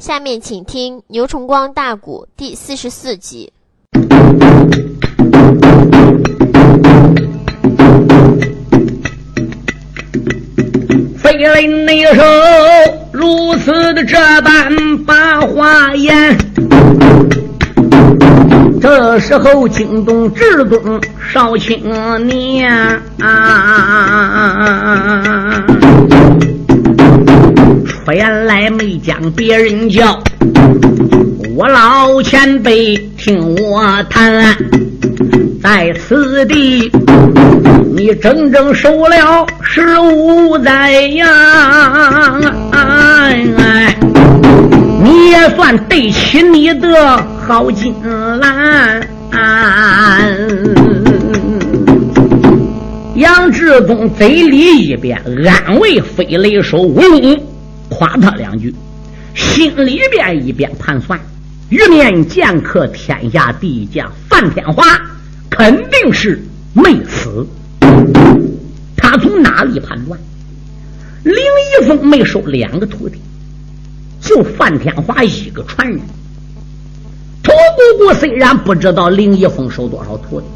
[0.00, 3.52] 下面请听《牛崇光大鼓》第四十四集。
[11.18, 12.22] 飞雷那时
[13.12, 16.34] 如此的这般把话言，
[18.80, 20.98] 这时候惊动智宗
[21.30, 21.78] 少青
[22.26, 22.72] 年
[23.20, 24.22] 啊，
[28.10, 30.20] 出言来没将别人叫，
[31.54, 34.52] 我老前辈听我谈。
[35.62, 36.90] 在此地，
[37.94, 42.34] 你整整守了十五载呀！
[45.04, 47.94] 你也算对起你的好金
[48.40, 49.00] 兰。
[53.14, 57.38] 杨志忠嘴里一边安慰飞雷手吴用，
[57.90, 58.74] 夸他两句，
[59.34, 61.20] 心里边一边盘算：
[61.68, 64.82] 玉面剑客天下第一将范天华。
[65.50, 66.40] 肯定是
[66.72, 67.46] 没死。
[68.96, 70.18] 他从哪里判断？
[71.24, 73.20] 林一峰没收两个徒弟，
[74.22, 76.00] 就范天华一个传人。
[77.42, 80.46] 托姑姑虽然不知道林一峰收多少徒弟，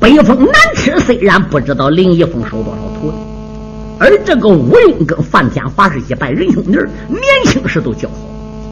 [0.00, 3.16] 北风南痴虽然不知道林一峰收多少徒弟，
[3.98, 6.72] 而这个吴用跟范天华是一拜仁兄弟，
[7.08, 8.14] 年轻时都交好。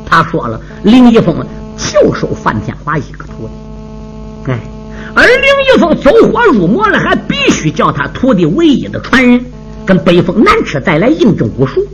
[0.04, 1.34] 他说了，林一峰
[1.76, 4.52] 就收范天华一个徒弟。
[4.52, 4.60] 哎。
[5.16, 9.40] 而林一峰走火入魔了，还必须叫他徒弟唯一的传人
[9.86, 11.86] 跟北风南池再来印证武术。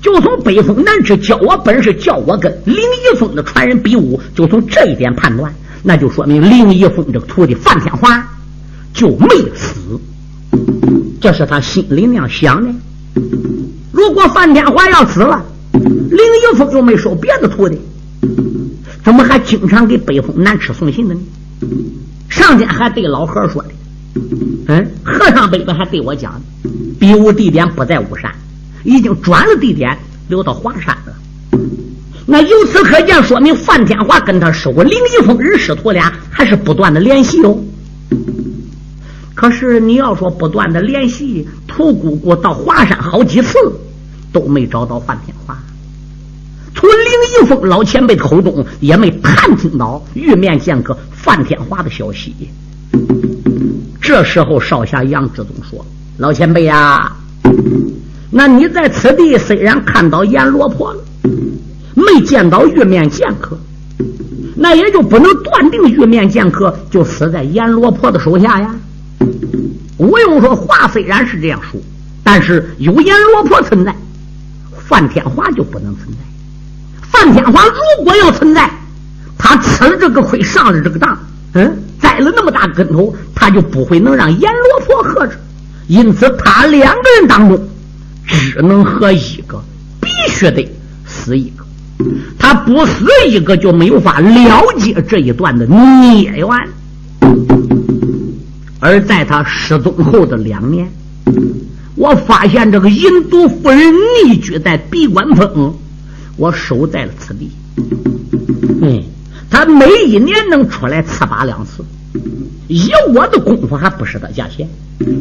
[0.00, 8.24] 就从北风南池教我本事，叫我跟林一峰的传人比武，就从这一点判断，那就说明林一峰这个徒弟范天华
[8.94, 9.98] 就没死。
[11.20, 12.70] 这是他心里那样想的。
[13.92, 17.78] 如果范天华要死了，林一峰又没收别的徒弟，
[19.04, 21.14] 怎么还经常给北风南吃送信呢？
[22.28, 23.68] 上天还对老和尚说的，
[24.68, 26.40] 嗯，和尚辈子还对我讲，
[27.00, 28.30] 比武地点不在巫山，
[28.84, 29.96] 已经转了地点，
[30.28, 31.14] 留到华山了。
[32.26, 37.58] 那由此可见，说明范天华跟他收过林一峰二师徒俩还是不断的联系哦。
[39.36, 43.56] 可是你要说不断的联系，屠姑姑到华山好几次
[44.32, 45.56] 都没找到范天华，
[46.74, 50.96] 从林一峰老前辈口中也没探听到玉面剑客。
[51.12, 52.34] 范天华的消息。
[54.00, 55.84] 这时候，少侠杨志忠说
[56.16, 57.12] ：“老前辈呀，
[58.30, 61.04] 那你在此地虽然看到阎罗婆了，
[61.94, 63.58] 没见到玉面剑客，
[64.54, 68.74] 那也就不能断定玉面剑客就死在阎罗婆的手下呀。”
[69.98, 71.80] 吴用说：“话虽然是这样说，
[72.22, 73.94] 但是有阎罗婆存在，
[74.88, 76.18] 范天华就不能存在。
[77.10, 78.70] 范天华如果要存在。”
[79.38, 81.16] 他吃了这个亏，上了这个当，
[81.52, 85.34] 嗯，栽了那么大跟头，他就不会能让阎罗婆喝着。
[85.88, 87.68] 因此，他两个人当中，
[88.26, 89.62] 只能喝一个，
[90.00, 90.66] 必须得
[91.04, 91.64] 死一个。
[92.38, 96.48] 他不死一个，就没有法了结这一段的孽缘。
[98.80, 100.90] 而在他失踪后的两年，
[101.94, 103.78] 我发现这个银都夫人
[104.24, 105.74] 匿居在闭关峰，
[106.36, 107.50] 我守在了此地。
[108.82, 109.02] 嗯。
[109.48, 111.84] 他每一年能出来次把两次，
[112.66, 114.68] 以我的功夫还不是他价钱，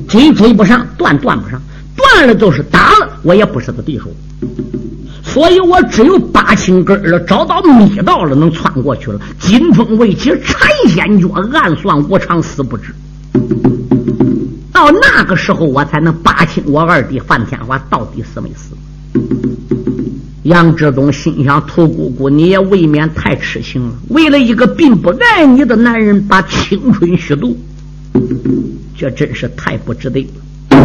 [0.10, 1.62] 追追不上，断断不上，
[1.96, 4.06] 断了就是打了，我也不是他对手，
[5.24, 9.22] 所以我只有八青根了，找到密道了，能窜过去了。
[9.40, 12.94] 金风为起缠仙脚，暗算无常死不知。
[14.72, 18.76] 到那个时候，我才能扒清我二弟范天华到底死没死。
[20.44, 23.94] 杨志东心想：“屠姑姑，你也未免太痴情了。
[24.10, 27.58] 为了一个并不爱你的男人，把青春虚度，
[28.96, 30.78] 这真是太不值得了。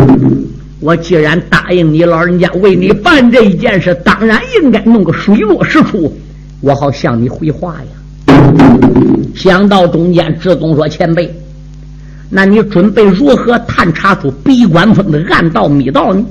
[0.80, 6.16] 我既然答应你老人家为你办这一件事，当然应该弄个水落石出，
[6.62, 8.34] 我好向你回话呀。”
[9.36, 11.34] 想到中间，志东说：“前辈，
[12.30, 16.24] 那你准备如何探查出闭关峰的暗道密道呢？”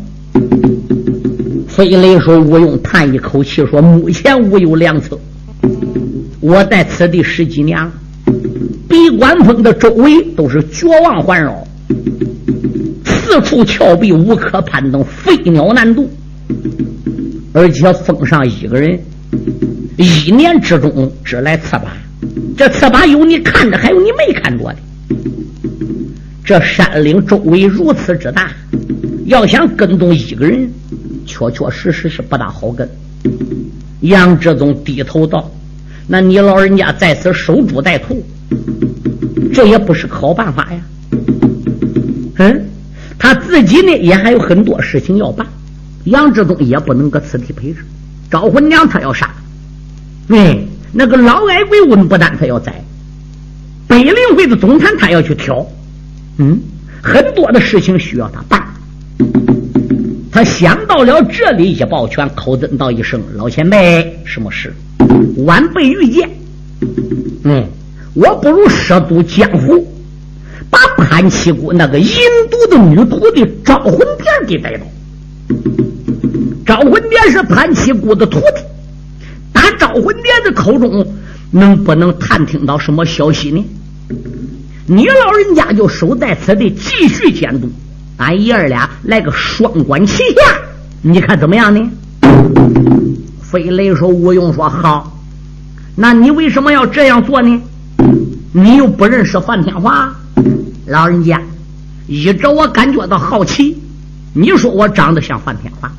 [1.68, 5.19] 飞雷说：“吴用叹一口气说：‘目前无有良策。
[6.40, 7.92] 我在此地十几年了，
[8.88, 11.68] 闭关峰的周围都是绝望环绕，
[13.06, 16.10] 四处峭壁无可攀登，飞鸟难渡。
[17.54, 19.00] 而且峰上一个人，
[19.98, 21.98] 一年之中只来次把，
[22.57, 24.75] 这次把有你看着，还有你没看着的。
[26.50, 28.50] 这山岭周围如此之大，
[29.25, 30.68] 要想跟踪一个人。”
[31.28, 32.90] 确确实实是不大好跟。
[34.00, 35.48] 杨志宗低头道
[36.10, 38.25] ：“那你老人家在此守株待兔，
[39.54, 40.81] 这也不是个好办法呀。”
[42.40, 42.66] 嗯，
[43.19, 45.45] 他自己呢也还有很多事情要办，
[46.06, 47.80] 杨志宗也不能搁此地陪着。
[48.31, 49.31] 招魂娘他要杀，
[50.30, 50.57] 哎，
[50.92, 52.84] 那个老矮鬼温不丹他要宰，
[53.88, 55.63] 北陵会的总坛他要去挑，
[56.40, 56.60] 嗯，
[57.02, 58.66] 很多的事情需要他办。
[60.32, 64.74] 他想到了这里，一抱拳，口尊道一声：“老前辈，什么事？
[65.46, 66.30] 晚辈遇见。
[67.44, 67.66] 嗯，
[68.14, 69.86] 我不如涉足江湖，
[70.70, 72.16] 把潘七姑那个淫
[72.50, 74.86] 毒的女徒弟招魂殿给逮到。
[76.66, 78.62] 招魂殿是潘七姑的徒弟，
[79.52, 81.06] 打招魂殿的口中，
[81.52, 83.66] 能不能探听到什么消息呢？
[84.92, 87.70] 你老人家就守在此地，继续监督。”
[88.18, 90.42] 俺爷儿俩来个双管齐下，
[91.04, 91.92] 你看怎么样呢？
[93.40, 95.16] 飞雷说：“吴用说好，
[95.96, 97.62] 那你为什么要这样做呢？
[98.52, 100.12] 你又不认识范天华，
[100.88, 101.40] 老人家，
[102.08, 103.80] 依着我感觉到好奇。
[104.34, 105.92] 你说我长得像范天华，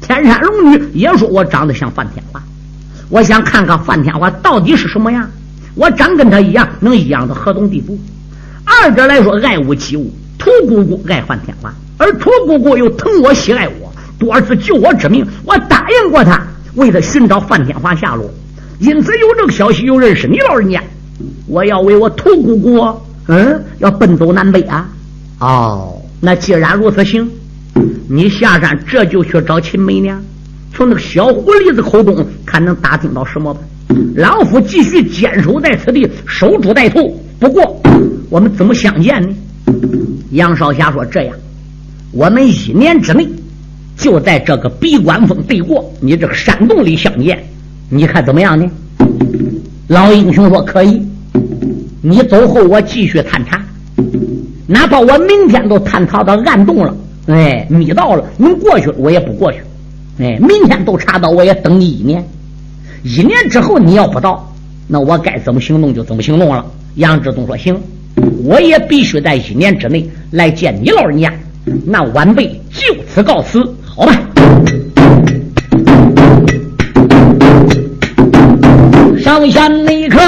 [0.00, 2.42] 天山龙女也说我长得像范天华，
[3.08, 5.30] 我想看看范天华到底是什么样。
[5.74, 7.98] 我长跟他一样，能一样到何种地步？
[8.66, 16.40] 二者来说，爱屋及乌。”屠姑姑爱范天华，而屠姑姑又疼我喜爱我，多次救我之命，我答应过他，
[16.74, 18.30] 为了寻找范天华下落。
[18.78, 20.80] 因此有这个消息，又认识你老人家，
[21.48, 22.84] 我要为我屠姑姑，
[23.28, 24.86] 嗯，要奔走南北啊。
[25.40, 27.28] 哦，那既然如此，行，
[28.08, 30.22] 你下山这就去找秦梅娘，
[30.74, 33.60] 从那个小狐狸子口中看能打听到什么吧。
[34.14, 37.20] 老夫继续坚守在此地，守株待兔。
[37.38, 37.80] 不过，
[38.30, 39.28] 我们怎么相见呢？
[40.30, 41.36] 杨少侠说：“这样，
[42.12, 43.28] 我们一年之内
[43.96, 47.38] 就在这个闭关峰对过，你这个山洞里相见，
[47.90, 48.66] 你看怎么样呢？”
[49.88, 51.00] 老英雄说：“可以。
[52.02, 53.62] 你走后，我继续探查，
[54.66, 56.96] 哪怕我明天都探查到暗洞了，
[57.26, 59.58] 哎，密道了，能过去，我也不过去。
[60.18, 62.24] 哎，明天都查到，我也等你一年。
[63.02, 64.52] 一年之后你要不到，
[64.88, 66.64] 那我该怎么行动就怎么行动了。”
[66.96, 67.80] 杨志东说：“行。”
[68.44, 71.32] 我也必须在一年之内来见你老人家，
[71.84, 74.20] 那晚辈就此告辞，好吧？
[79.18, 80.18] 上山那一刻，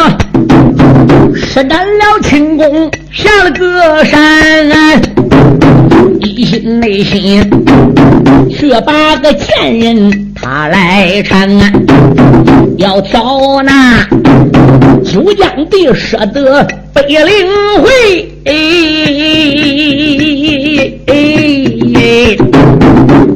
[1.35, 4.69] 施展了轻功，下了个山，
[6.21, 7.41] 一心内心
[8.51, 11.49] 却把个贱人他来缠，
[12.77, 14.05] 要挑那
[15.05, 16.67] 九江的舍得。
[16.95, 17.47] 北灵
[17.81, 18.29] 会，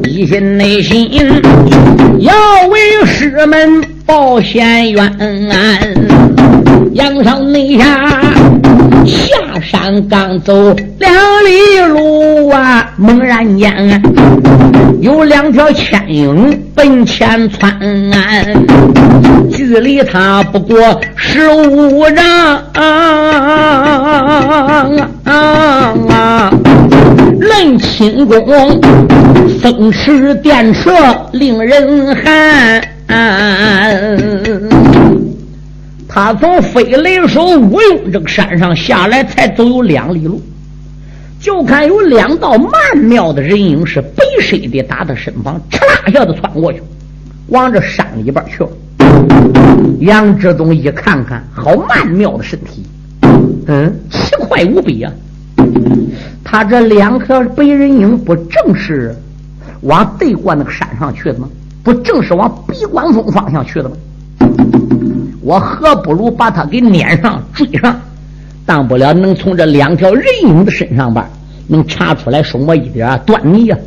[0.09, 1.09] 一心内心
[2.19, 2.33] 要
[2.67, 5.17] 为师门报险冤，
[6.93, 7.85] 杨上内下
[9.05, 11.13] 下山刚走两
[11.45, 14.01] 里路啊，猛然间
[15.01, 17.71] 有两条牵影奔前窜，
[18.11, 18.43] 啊
[19.51, 22.25] 距离他不过十五丈
[22.73, 22.83] 啊
[25.23, 26.51] 啊啊。
[27.39, 28.81] 论轻功，
[29.61, 32.81] 风驰电掣令人寒。
[36.15, 40.39] 他从飞雷手吴用这个山上下来，才走有两里路，
[41.39, 46.83] 就看有两道曼妙的人影是背身的打他身旁，哧啦一下子窜过去，
[47.47, 48.69] 往这山里边去了。
[50.01, 52.85] 杨志东一看看，好曼妙的身体，
[53.65, 55.11] 嗯，奇快无比啊！
[56.43, 59.15] 他这两条白人影不正是
[59.81, 61.49] 往对过那个山上去的吗？
[61.81, 63.95] 不正是往闭关峰方向去的吗？
[65.43, 67.99] 我何不如把他给撵上追上，
[68.65, 71.23] 当不了能从这两条人影的身上边
[71.67, 73.77] 能查出来什么一点端倪呀？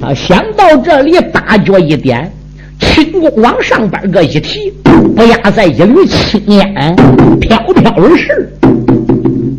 [0.00, 2.30] 他想到这里，大脚一点，
[2.78, 4.72] 轻功往上边个一提，
[5.16, 6.94] 不压在一缕青烟，
[7.40, 8.48] 飘飘而逝。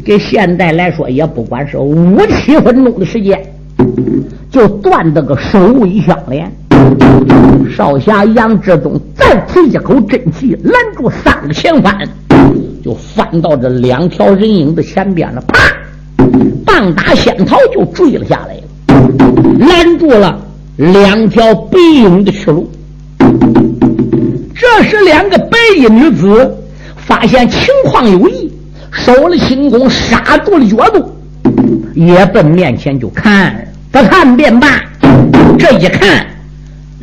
[0.05, 3.41] 给现在来说，也不管是五七分钟的时间，
[4.49, 6.49] 就断得个首尾相连。
[7.75, 11.97] 少侠杨志忠再提一口真气，拦住三个前翻，
[12.83, 15.41] 就翻到这两条人影的前边了。
[15.47, 15.59] 啪，
[16.65, 20.39] 棒打仙桃就坠了下来了，拦住了
[20.77, 22.69] 两条白影的去路。
[24.53, 26.55] 这时，两个白衣女子
[26.95, 28.51] 发现情况有异。
[28.91, 31.11] 收了轻功，刹住了脚步，
[31.95, 34.67] 也奔面前就看，不看便罢。
[35.59, 36.25] 这一看，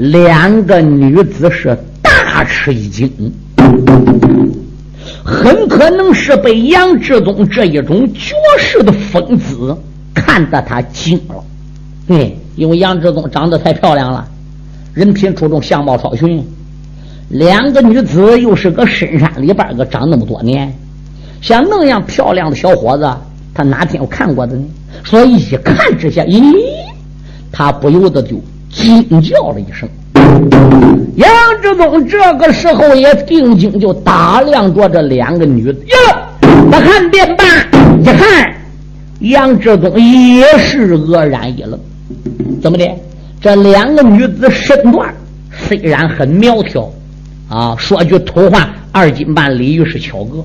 [0.03, 3.09] 两个女子是大吃一惊，
[5.25, 9.77] 很可能是被杨志忠这一种绝世的风姿
[10.13, 11.37] 看得他惊了。
[12.09, 14.27] 对，因为杨志忠长得太漂亮了，
[14.93, 16.45] 人品出众，相貌超群。
[17.29, 20.77] 两个女子又是个深山里边个长那么多年，
[21.41, 23.09] 像那样漂亮的小伙子，
[23.55, 24.65] 他哪天有看过的呢？
[25.05, 26.43] 所以一看之下，咦，
[27.53, 28.43] 他不由得就。
[28.73, 29.87] 惊叫了一声，
[31.17, 35.97] 杨志忠这个时候也定睛就打量着这两个女子哟，
[36.41, 37.45] 不看便罢，
[38.01, 38.51] 一看
[39.21, 41.79] 杨志忠也是愕然一愣，
[42.63, 42.85] 怎么的？
[43.41, 45.15] 这两个女子身段
[45.51, 46.91] 虽然很苗条
[47.49, 50.43] 啊，说句土话，二斤半鲤鱼是巧哥，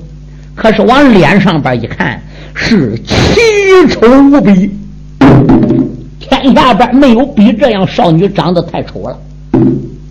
[0.54, 2.20] 可是往脸上边一看，
[2.54, 3.40] 是奇
[3.88, 4.70] 丑无比。
[6.20, 9.18] 天下边没有比这样少女长得太丑了。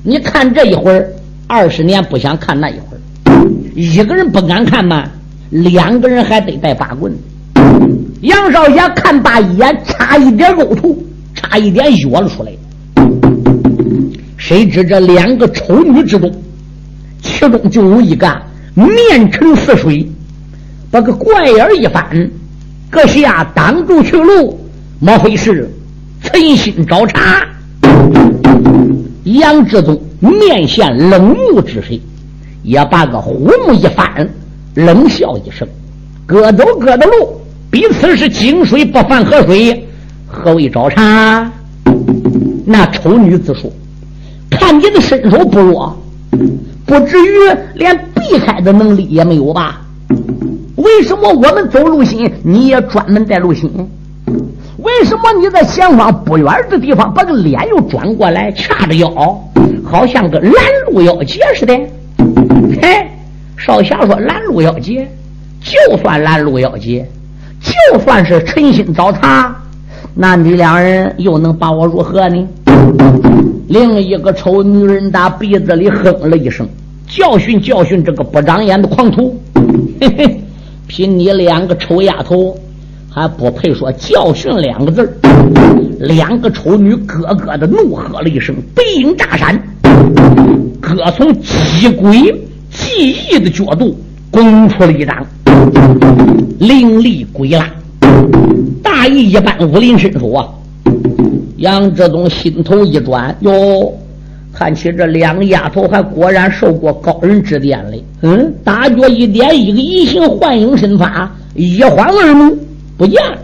[0.04, 1.10] 你看这一会儿，
[1.48, 3.42] 二十年不想看那一会儿，
[3.76, 5.04] 一个人不敢看嘛，
[5.50, 7.14] 两个人还得带把棍。
[8.22, 12.52] 杨少侠看罢一眼，差一点呕吐，差一点哕了出来。
[14.38, 16.32] 谁知这两个丑女之中，
[17.22, 18.42] 其中就有一个
[18.74, 20.10] 面沉似水，
[20.90, 22.30] 把个怪眼一翻，
[22.90, 24.58] 阁下挡住去路，
[25.00, 25.70] 莫非是？
[26.22, 27.46] 存心找茬，
[29.24, 31.88] 杨志忠面现冷怒之色，
[32.64, 34.28] 也把个虎目一翻，
[34.76, 35.68] 冷笑一声
[36.26, 39.88] ：“各走各的路，彼此是井水不犯河水，
[40.28, 41.52] 何为找茬？”
[42.66, 43.72] 那丑女子说
[44.50, 45.98] ：“看你的身手不弱，
[46.86, 49.82] 不至于连避开的能力也没有吧？
[50.76, 53.72] 为什么我们走路心，你也专门带路心？”
[54.78, 59.10] 为什么你在前方不远的地方把个脸又转过来，掐着腰，
[59.84, 60.54] 好像个拦
[60.92, 61.74] 路要劫似的？
[62.80, 63.08] 嘿，
[63.58, 65.08] 少侠说拦路要劫，
[65.62, 67.10] 就算拦路要劫，
[67.60, 69.56] 就算是诚心找茬，
[70.14, 72.48] 那你两人又能把我如何呢？
[73.70, 76.68] 另一个丑女人打鼻子里哼了一声，
[77.08, 79.42] 教训教训这个不长眼的狂徒。
[80.00, 80.42] 嘿嘿，
[80.86, 82.56] 凭你两个丑丫头！
[83.18, 85.12] 还不配说教训两个字
[86.00, 89.60] 两个丑女咯咯的怒喝了一声，背影炸闪，
[90.80, 92.32] 各从机鬼
[92.70, 93.98] 技艺的角度
[94.30, 95.26] 攻出了一掌，
[96.60, 97.68] 凌厉鬼辣，
[98.84, 100.48] 大义一般，武林身手啊！
[101.58, 103.92] 杨志东心头一转，哟，
[104.54, 108.04] 看起这两个丫头还果然受过高人指点嘞。
[108.22, 112.56] 嗯，大脚一点，一个移形换影身法，一晃而目。
[112.98, 113.38] 不见了，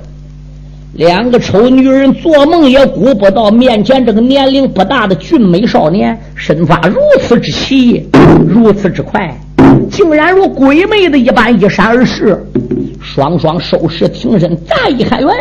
[0.94, 8.04] 两个丑女人做梦也估不到，面前这个年龄不大的俊美少年，身法如此之奇，
[8.48, 9.32] 如此之快，
[9.92, 12.44] 竟然如鬼魅的一般一闪而逝。
[13.00, 15.34] 双双收拾挺身，再一看，喂，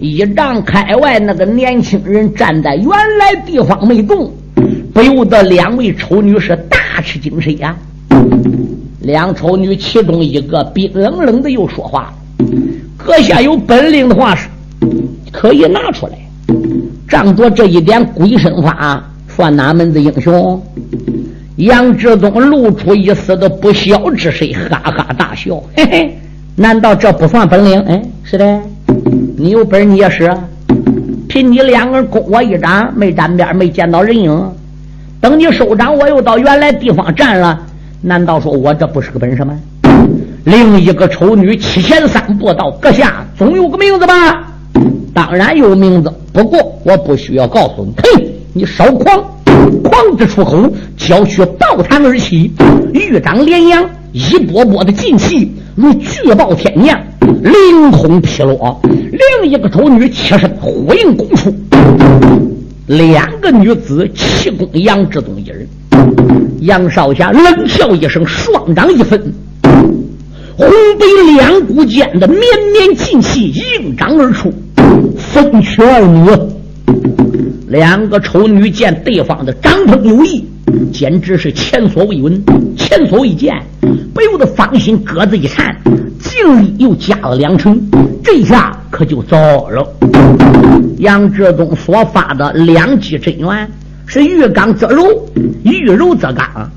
[0.00, 4.32] 一丈开外那个年轻人站在原来地方没动，
[4.92, 7.76] 不由得两位丑女是大吃精神呀。
[9.02, 12.12] 两丑女其中一个冰冷冷的又说话。
[13.06, 14.48] 阁下有本领的话是
[15.30, 16.18] 可以拿出来，
[17.06, 20.60] 仗着这一点鬼身法，算哪门子英雄？
[21.54, 26.18] 杨志忠露出一丝的不孝之色，哈哈大笑，嘿嘿，
[26.56, 27.80] 难道这不算本领？
[27.82, 28.60] 哎，是的，
[29.38, 30.36] 你有本事你也是，
[31.28, 34.52] 凭你两个人攻我一掌，没沾边，没见到人影，
[35.20, 37.62] 等你收掌，我又到原来地方站了，
[38.00, 39.56] 难道说我这不是个本事吗？
[40.46, 44.46] 另一个丑女七前三步道：“阁下总有个名字吧？
[45.12, 47.92] 当然有名字，不过我不需要告诉你。
[47.96, 49.24] 嘿，你少狂，
[49.82, 52.52] 狂之出口，娇躯暴弹而起，
[52.94, 56.96] 玉掌连扬，一波波的劲气如巨爆天降，
[57.42, 58.80] 凌空劈落。
[58.84, 61.52] 另一个丑女起身呼应攻出，
[62.86, 65.68] 两个女子齐攻杨志东一人。
[66.60, 69.20] 杨少侠冷笑一声，双掌一分。
[70.58, 70.66] 红
[70.98, 71.04] 白
[71.36, 72.40] 两股间的绵
[72.72, 74.50] 绵劲气应掌而出，
[75.18, 76.30] 分取二女。
[77.68, 80.46] 两个丑女见对方的掌风有意，
[80.90, 82.42] 简直是前所未闻、
[82.74, 83.54] 前所未见，
[84.14, 85.76] 不由得芳心鸽子一颤，
[86.20, 87.78] 劲力又加了两成。
[88.24, 89.86] 这下可就糟了。
[91.00, 93.70] 杨志忠所发的两击真元
[94.06, 95.04] 是遇刚则柔，
[95.64, 96.70] 遇柔则刚，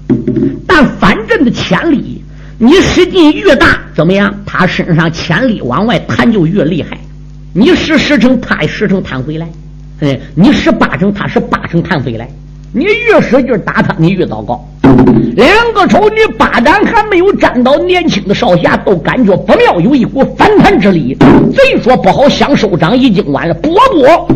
[0.68, 2.22] 但反震的潜力。
[2.62, 4.34] 你使劲越大，怎么样？
[4.46, 6.98] 他身上潜力往外弹就越厉害。
[7.54, 9.48] 你使十成，他十成弹回来。
[10.02, 12.30] 哎，你使八成，他使八成弹回来。
[12.74, 14.62] 你越使劲打他，你越糟糕。
[15.38, 21.18] 两个丑女巴掌还没有沾到年轻的少侠，都感觉不妙，有一股反弹之力。
[21.56, 23.54] 贼说不好，想收掌已经晚了。
[23.54, 24.28] 啵啵，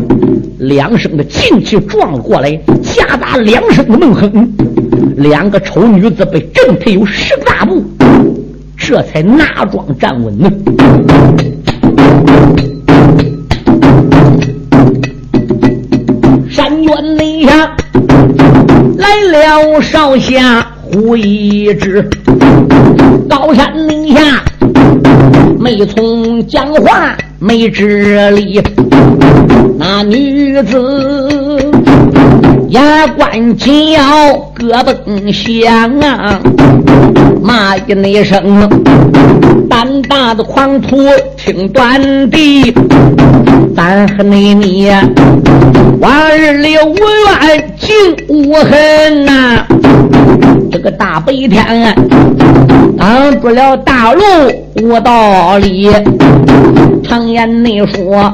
[0.60, 4.50] 两声的劲气撞了过来，夹杂两声的闷哼。
[5.16, 7.84] 两个丑女子被震退有十大步，
[8.76, 10.50] 这才拿桩站稳呢。
[16.50, 17.74] 山原内下。
[18.98, 22.08] 来了，少侠胡一之，
[23.28, 24.42] 高山岭下
[25.58, 28.60] 没从讲话没直理，
[29.78, 31.72] 那女子
[32.70, 34.00] 牙关紧咬，
[34.58, 36.40] 胳膊响啊，
[37.42, 38.68] 骂一那声，
[39.68, 40.96] 胆大的狂徒
[41.36, 42.74] 听断地，
[43.76, 44.90] 咱和你你。
[46.00, 49.64] 往日里无怨尽无恨呐，
[50.70, 51.94] 这个大白天
[52.98, 54.22] 挡住了大路
[54.82, 55.90] 无道理。
[57.02, 58.32] 常言内说，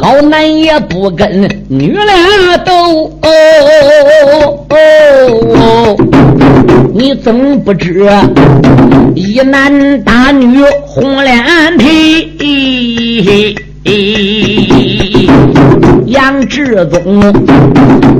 [0.00, 3.10] 好男也不跟女俩斗。
[6.92, 8.06] 你怎不知
[9.14, 11.42] 一男打女红脸
[11.78, 13.56] 皮？
[16.06, 17.20] 杨志宗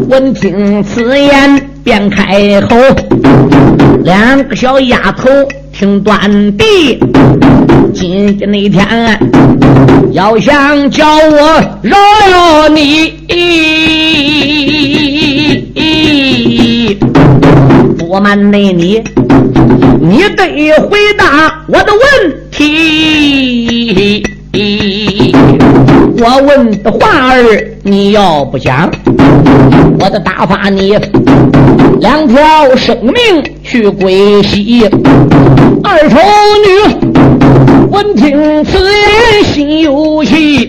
[0.09, 2.77] 闻听此言，便开口
[4.05, 5.29] ：“两个小丫头
[5.73, 6.19] 听断
[6.57, 6.99] 地，
[7.95, 8.87] 今天那天
[10.13, 11.97] 要想叫我饶
[12.31, 13.15] 了你，
[17.99, 19.03] 不瞒内你，
[20.01, 22.03] 你得回答我的问
[22.51, 24.23] 题。”
[26.23, 27.39] 我问的话儿，
[27.91, 28.89] 你要不讲，
[29.99, 30.97] 我的打发你
[31.99, 33.13] 两条生命
[33.65, 34.89] 去归西。
[35.83, 36.17] 二丑
[36.65, 36.69] 女
[37.91, 40.69] 闻听此言心有气，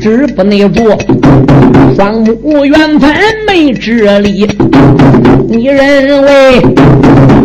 [0.00, 0.96] 止不内住，
[1.94, 3.14] 双目圆翻
[3.46, 4.48] 没直理。
[5.50, 6.62] 你认为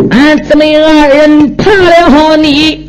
[0.08, 2.88] 俺姊妹二人怕了你？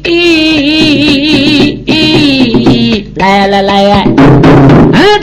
[3.15, 3.88] 来来来，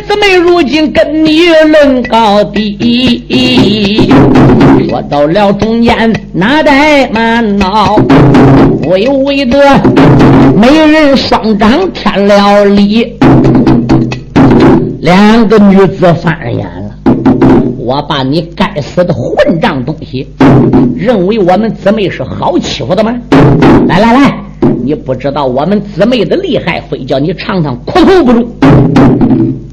[0.09, 4.09] 姊妹如今跟你论高低。
[4.89, 7.97] 说到了中间，哪怠慢恼，
[8.89, 9.59] 微微的
[10.55, 13.17] 美人双掌添了礼。
[15.01, 16.95] 两个女子翻眼了，
[17.77, 20.29] 我把你该死的混账东西，
[20.97, 23.13] 认为我们姊妹是好欺负的吗？
[23.89, 24.33] 来来来！
[24.85, 28.47] 你不知道我们姊妹的厉害，非叫你尝尝苦头不中。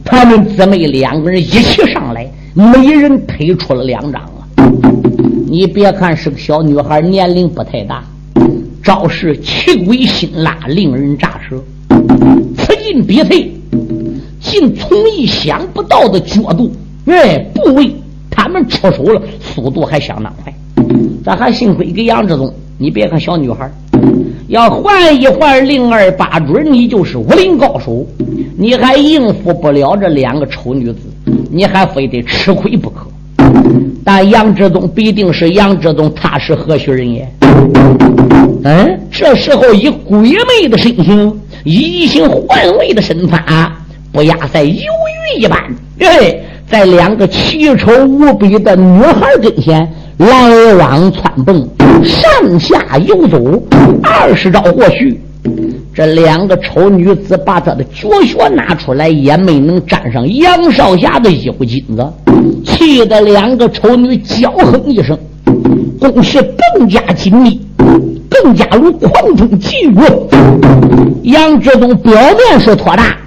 [0.05, 4.43] 他们姊妹两个人一起上来，每人推出了两掌啊！
[5.47, 8.03] 你别看是个小女孩，年龄不太大，
[8.83, 11.63] 招式气鬼辛辣，令人咋舌。
[12.57, 13.53] 此进彼退，
[14.41, 16.71] 竟从意想不到的角度，
[17.05, 17.95] 哎，部位，
[18.29, 20.53] 他们出手了，速度还相当快。
[21.23, 23.71] 咱还幸亏给杨志忠，你别看小女孩。
[24.47, 28.05] 要换一换，零二八准你就是武林高手，
[28.57, 30.99] 你还应付不了这两个丑女子，
[31.51, 33.07] 你还非得吃亏不可。
[34.03, 37.27] 但杨志东必定是杨志东，他是何许人也？
[38.63, 43.73] 嗯，这时候以鬼魅的身形，移形换位的身法，
[44.11, 45.59] 不亚在游鱼一般。
[45.99, 49.91] 嘿，在两个奇丑无比的女孩跟前。
[50.17, 51.67] 来往窜蹦，
[52.01, 53.61] 上下游走，
[54.01, 55.19] 二十招过去，
[55.93, 62.05] 这两个丑女子把她的绝学拿出来，也没能沾上杨少侠的衣服金子，
[62.65, 65.17] 气得两个丑女娇哼一声，
[65.99, 66.41] 攻势
[66.77, 67.59] 更加紧密，
[68.29, 69.95] 更加如狂风急雨。
[71.23, 73.17] 杨志东表面是托大，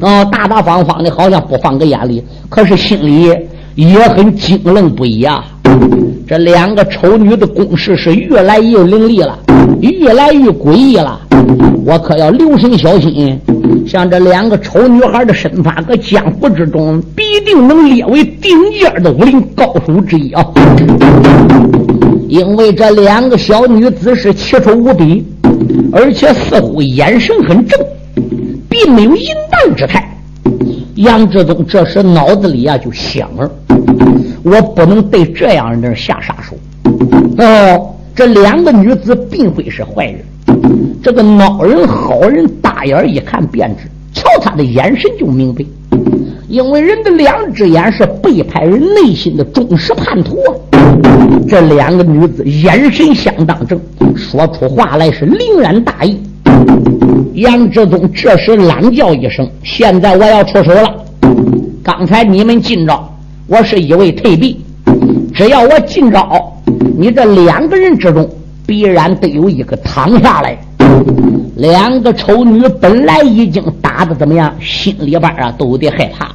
[0.00, 3.32] 啊，大大方方的，好像不放在眼里，可是心里
[3.74, 5.44] 也很惊愣不已啊。
[6.28, 9.38] 这两个丑女的攻势是越来越凌厉了，
[9.80, 11.20] 越来越诡异了。
[11.84, 13.38] 我可要留神小心。
[13.86, 20.44] 像这两个丑女孩的身法，搁江湖之中必定能列为顶尖的武林高手之一啊！
[22.28, 25.24] 因为这两个小女子是奇丑无比，
[25.92, 27.78] 而且似乎眼神很正，
[28.68, 30.04] 并没有淫荡之态。
[30.96, 33.50] 杨志忠这时脑子里啊就想了。
[34.42, 36.56] 我不能对这样的人下杀手。
[37.38, 40.24] 哦，这两个女子并非是坏人。
[41.02, 43.82] 这个孬人好人，大眼一看便知，
[44.12, 45.64] 瞧他的眼神就明白。
[46.48, 50.54] 因为人的两只眼是背叛人内心的忠实叛徒啊！
[51.48, 53.78] 这两个女子眼神相当正，
[54.16, 56.18] 说出话来是凛然大义。
[57.34, 60.94] 杨志宗这时懒叫一声：“现在我要出手了！
[61.82, 63.12] 刚才你们进招，
[63.46, 64.60] 我是一位退避。
[65.34, 66.52] 只要我进招，
[66.98, 68.28] 你这两个人之中
[68.66, 70.56] 必然得有一个躺下来。”
[71.56, 76.34] 两个丑女本来已经打的怎么样，心里边啊都有点害怕，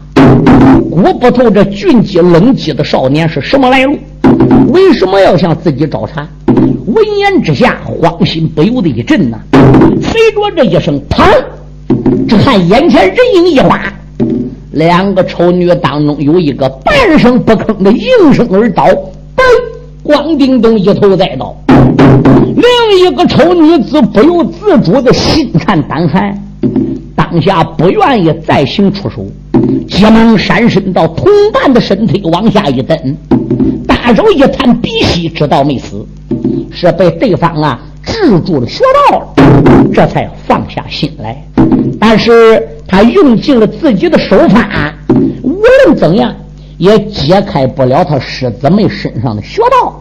[0.90, 3.96] 估不透这俊肌冷肌的少年是什么来路，
[4.72, 6.28] 为什么要向自己找茬？
[6.88, 9.38] 闻言之下，慌心不由得一震呐。
[10.02, 11.24] 随着这一声“砰”，
[12.28, 13.82] 只看眼前人影一花，
[14.72, 18.86] 两个丑女当中有一个半声不吭的应声而倒，
[19.36, 19.44] 嘣，
[20.04, 21.56] 咣叮咚一头栽倒。
[22.56, 26.38] 另一个丑女子不由自主的心颤胆寒，
[27.16, 29.26] 当下不愿意再行出手，
[29.88, 32.98] 急忙闪身到同伴的身体往下一蹬，
[33.88, 36.06] 大手一探鼻息，知道没死，
[36.72, 39.34] 是被对方啊制住了穴道，
[39.94, 41.44] 这才放下心来。
[42.00, 44.94] 但是他用尽了自己的手法，
[45.44, 46.34] 无论怎样
[46.78, 49.98] 也解开不了他师姊妹身上的穴道。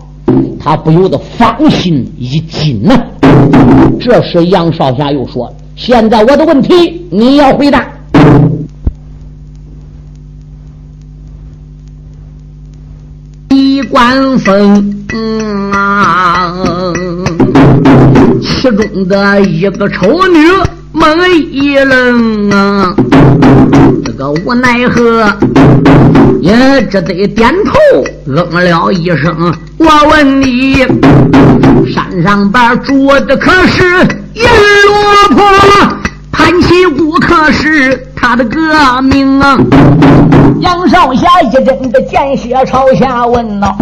[0.60, 2.98] 他不由得芳心一紧呐。
[3.98, 7.88] 这时杨少侠又说：“现在我的问题你要回答。
[13.90, 15.04] 官风
[15.72, 16.54] 啊，
[18.40, 20.38] 其中的一个丑女
[20.92, 22.94] 猛一愣啊。”
[24.04, 25.26] 这个无奈何，
[26.40, 27.72] 也只得点头
[28.26, 29.52] 嗯了一声。
[29.78, 30.76] 我问你，
[31.92, 33.84] 山上边住的可是
[34.34, 34.48] 阎
[34.86, 35.99] 罗婆？
[36.40, 39.58] 潘七姑可是他的个名啊？
[40.60, 43.76] 杨少侠一阵的见血朝下问道：“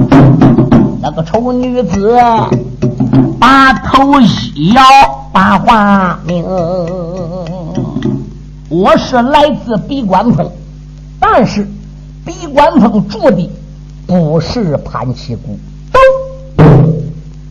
[1.01, 2.19] 那个丑女子，
[3.39, 4.83] 把头一摇，
[5.33, 6.45] 把话明。”
[8.69, 10.51] 我是来自闭关峰，
[11.21, 11.65] 但是
[12.27, 13.49] 闭关峰住的
[14.05, 15.57] 不是潘七姑。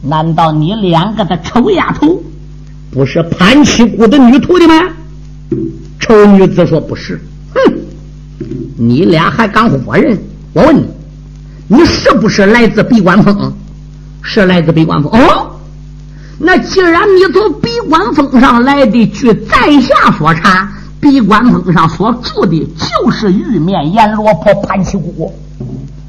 [0.04, 2.22] 难道你两个的丑丫头
[2.92, 4.76] 不是潘七姑的女徒弟吗？
[6.00, 7.20] 丑女子说不是。
[7.54, 7.74] 哼，
[8.78, 10.18] 你俩还敢唬人？
[10.54, 10.86] 我问你，
[11.68, 13.54] 你是不是来自闭关峰？
[14.22, 15.12] 是来自闭关峰。
[15.12, 15.52] 哦，
[16.40, 20.74] 那既然你从闭关峰上来的，据在下所查。
[21.00, 25.32] 闭关峰上所住的就是玉面阎罗婆潘七姑，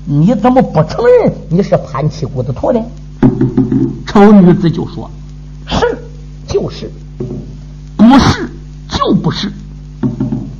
[0.07, 2.81] 你怎么不承认你是潘七姑的徒弟？
[4.07, 5.09] 丑女子就说
[5.69, 5.99] ：“是，
[6.49, 6.87] 就是；
[7.99, 8.49] 不是，
[8.99, 9.53] 就不是。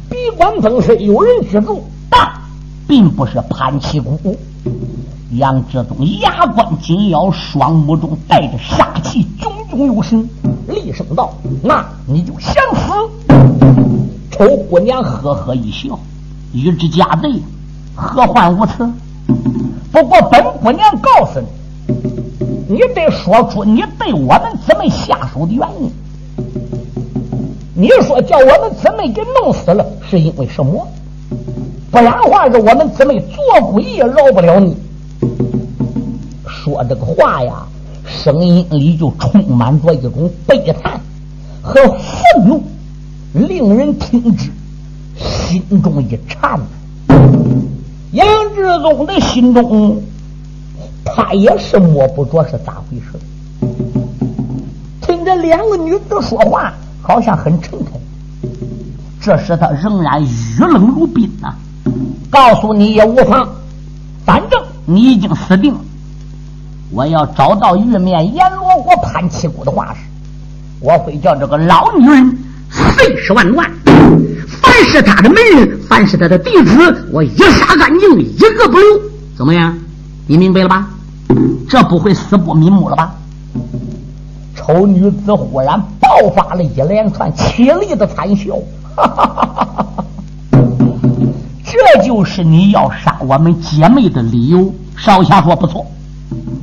[0.09, 2.21] 闭关峰是有人居住，但
[2.87, 4.17] 并不是潘七姑。”
[5.35, 10.29] 杨志忠牙关紧咬，双目中带着杀气，炯炯有神，
[10.69, 12.93] 厉声道：“那你就想死！”
[14.31, 15.99] 丑姑娘呵呵一笑，
[16.53, 17.43] 与之家贼，
[17.97, 18.89] 何患无辞？
[19.91, 25.91] 不过本姑娘告诉你，你得说出你对我们姊妹下手的原因。
[27.81, 30.85] 你说叫我们姊妹给弄死了，是因为什么？
[31.93, 34.77] 不然话是我们姊妹做鬼也饶不了你。
[36.45, 37.65] 说这个话呀，
[38.05, 41.01] 声音里就充满着一种悲叹
[41.63, 42.61] 和愤怒。
[43.33, 44.51] 令人听之，
[45.17, 46.59] 心中一颤。
[48.11, 50.03] 杨志宗的心中，
[51.05, 53.13] 他也是摸不着是咋回事。
[55.01, 56.75] 听着两个女子说话，
[57.09, 57.95] 好像很诚恳。
[59.19, 61.55] 这时他仍然雨冷如冰呐。
[62.29, 63.49] 告诉你也无妨，
[64.27, 65.81] 反正你已经死定了。
[66.91, 70.01] 我要找到玉面阎罗国潘七姑的画师，
[70.81, 72.39] 我会叫这个老女人。
[72.71, 73.67] 碎尸万段，
[74.61, 78.87] 凡是他的门人，凡是他的弟子，我一杀干净，一个不留。
[79.35, 79.75] 怎么样？
[80.27, 80.87] 你明白了吧？
[81.67, 83.15] 这不会死不瞑目了吧？
[84.59, 88.57] 丑女子忽然爆发了一连串凄厉的惨笑，
[88.97, 90.05] 哈哈哈哈哈！
[91.65, 94.75] 这就是你要杀我们姐妹的理由。
[94.97, 95.87] 少侠说不错，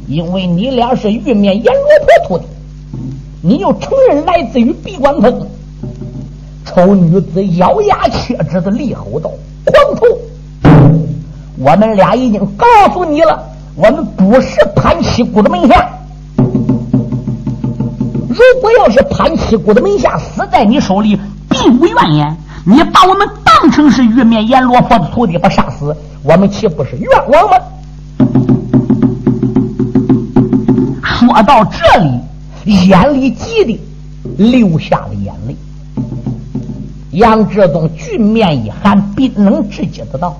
[0.07, 2.45] 因为你俩是玉面阎罗婆徒弟，
[3.41, 5.47] 你又承认来自于闭关峰。
[6.65, 9.31] 丑女子咬牙切齿的厉吼道
[9.65, 10.05] ：“狂徒！
[11.57, 13.41] 我们俩已经告诉你了，
[13.75, 15.89] 我们不是潘七姑的门下。
[18.35, 21.17] 如果要是潘七姑的门下死在你手里，
[21.49, 27.57] 并无怨言，你把我们当成是玉面阎罗婆的徒弟，把杀死，我们岂不是冤枉吗？
[31.01, 33.79] 说到这里，眼里急的
[34.37, 35.55] 流下了眼泪。
[37.11, 40.35] 杨志东俊面一寒，冰冷直接的道：“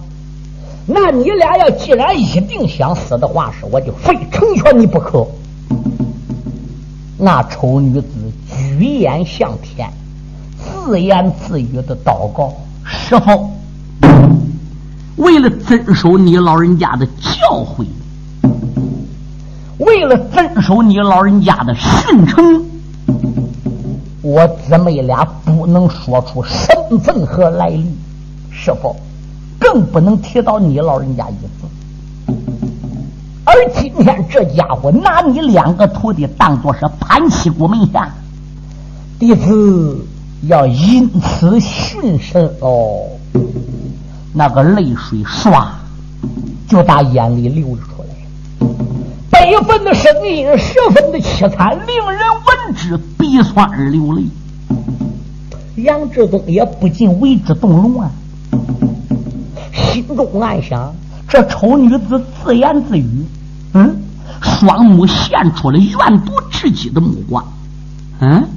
[0.85, 5.25] 那你俩要既然一定想死的话，是我就非成全你不可。”
[7.25, 8.07] 那丑女子
[8.47, 9.91] 举眼向天，
[10.59, 12.53] 自言自语的祷告
[12.85, 13.49] ：“师傅，
[15.15, 17.87] 为了遵守你老人家的教诲，
[19.79, 22.63] 为了遵守你老人家的训成。”
[24.21, 27.87] 我姊妹俩不能说出身份和来历，
[28.51, 28.95] 是否？
[29.57, 31.64] 更不能提到你老人家一字。
[33.55, 38.13] 而今天这家伙拿你两个徒弟当做是潘七姑门下
[39.17, 40.05] 弟子，
[40.41, 43.03] 要因此殉身哦。
[44.33, 45.67] 那个泪水唰
[46.67, 48.67] 就打眼里流了出来，
[49.31, 52.97] 悲愤的声音十分的凄惨，令人闻之。
[53.17, 54.23] 鼻酸而流泪，
[55.77, 58.11] 杨志东也不禁为之动容啊，
[59.73, 60.93] 心中暗想：
[61.29, 63.25] 这丑女子自言自语，
[63.75, 64.01] 嗯，
[64.41, 67.45] 双目现出了怨毒至极的目光，
[68.21, 68.47] 嗯，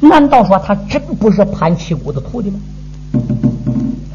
[0.00, 2.58] 难道说他真不是潘七姑的徒弟吗？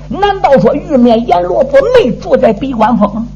[0.09, 3.27] 难道说玉面阎罗婆没住在闭关峰？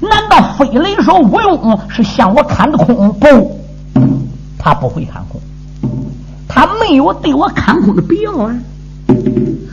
[0.00, 3.12] 难道飞雷手吴用是向我看的空？
[3.14, 3.60] 不。
[4.62, 5.40] 他不会看空，
[6.46, 8.54] 他没有对我看空的必要啊！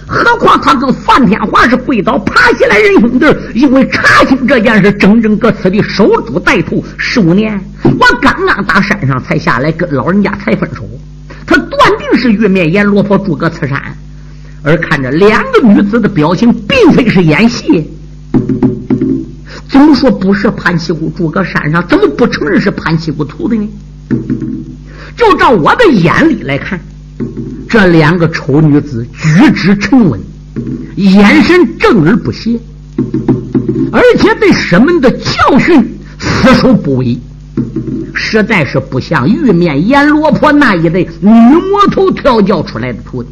[0.08, 7.60] 何况他跟范天华是跪倒爬起来人兄弟，因为查清这件事，整整搁此地守株待兔十五年。
[7.84, 10.88] 我刚刚打山上才下来，跟老人家才分手。
[11.46, 13.82] 他断定是玉面阎罗婆住搁此山，
[14.63, 17.89] 而看着两个女子的表情，并非是演戏。
[19.70, 21.86] 怎么说不是潘七姑住搁山上？
[21.88, 23.70] 怎么不承认是潘七姑徒弟呢？
[25.17, 26.80] 就照我的眼里来看，
[27.69, 30.19] 这两个丑女子举止沉稳，
[30.95, 32.58] 眼神正而不邪，
[33.91, 37.19] 而且对师门的教训死守不违，
[38.13, 43.30] 实在是不像玉面阎罗婆那一类女魔头调教出来的徒弟。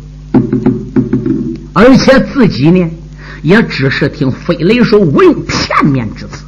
[1.73, 2.89] 而且自己呢，
[3.41, 6.43] 也只是听飞雷手吴用片面之词，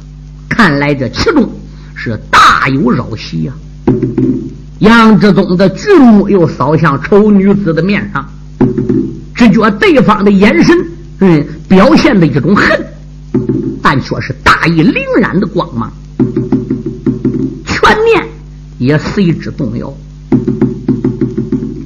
[0.48, 1.50] 看来这其中
[1.94, 3.52] 是大有扰息呀。
[4.80, 8.28] 杨志宗的巨目又扫向丑女子的面上，
[9.34, 10.76] 只觉对方的眼神，
[11.18, 12.86] 嗯，表现的一种恨，
[13.82, 15.92] 但却是大义凛然的光芒，
[17.66, 18.24] 全面
[18.78, 19.92] 也随之动摇。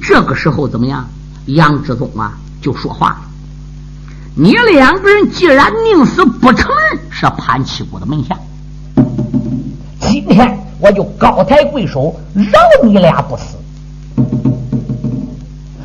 [0.01, 1.09] 这个时候怎么样？
[1.47, 3.21] 杨志宗啊，就说话了
[4.37, 8.37] ：“你两个人既然宁死不承认是潘七姑的门下，
[9.99, 13.55] 今天。”我就高抬贵手，饶你俩不死，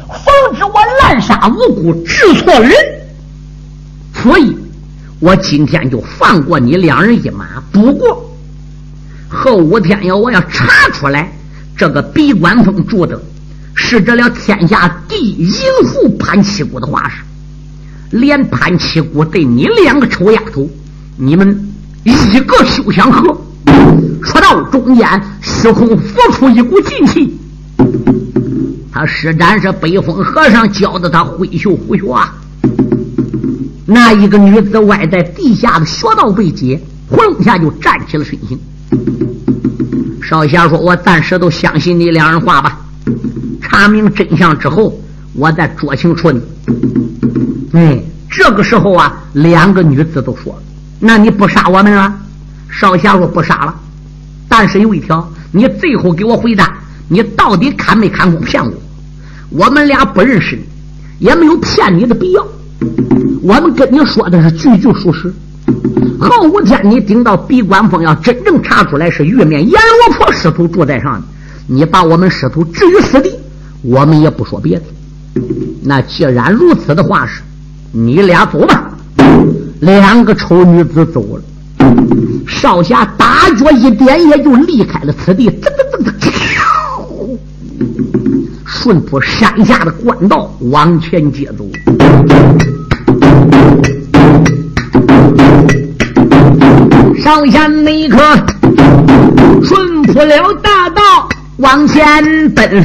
[0.09, 0.25] 防
[0.57, 2.73] 止我滥杀无辜、治错人。
[4.13, 4.59] 所以，
[5.21, 7.63] 我今天就放过你两人一马。
[7.71, 8.29] 不过，
[9.29, 11.31] 后五天要我要查出来，
[11.77, 13.23] 这个闭关峰住的
[13.77, 17.23] 是这了天下第一淫妇潘七姑的话是，
[18.11, 20.69] 连潘七姑对你两个臭丫头，
[21.17, 23.41] 你们一个休想和。
[24.23, 25.07] 说到中间，
[25.41, 27.39] 虚空浮出一股劲气，
[28.93, 32.35] 他施展是北风和尚教的他挥袖拂雪啊。
[33.87, 36.79] 那一个女子歪在地下的穴道被解，
[37.09, 38.59] 呼隆下就站起了身形。
[40.23, 42.79] 少侠说：“我暂时都相信你两人话吧，
[43.63, 45.01] 查明真相之后，
[45.33, 46.39] 我再酌情处理。”
[47.73, 47.99] 哎，
[48.31, 50.55] 这个时候啊，两个女子都说
[51.01, 52.15] ：“那你不杀我们了？”
[52.71, 53.75] 少侠我：“不杀了。”
[54.49, 56.79] 但是有一条，你最后给我回答，
[57.09, 58.73] 你到底看没看空骗我？
[59.51, 62.47] 我们俩不认识你，也没有骗你的必要。
[63.43, 65.33] 我们跟你说的是句句属实。
[66.21, 71.27] 后五天你顶到闭关峰，要真正查出来是玉面阎罗婆师徒住在上的，
[71.67, 73.31] 你把我们师徒置于死地，
[73.83, 74.85] 我们也不说别的。
[75.83, 77.41] 那既然如此的话，是，
[77.93, 78.91] 你俩走吧。
[79.81, 81.43] 两个丑女子走了。
[82.61, 85.49] 少侠打脚一点，也就离开了此地。
[85.49, 87.39] 噔噔噔噔，
[88.67, 91.65] 顺坡山下的官道往前接走。
[97.23, 98.19] 少侠那一刻
[99.63, 101.03] 顺坡了大道，
[101.59, 102.05] 往前
[102.55, 102.85] 奔，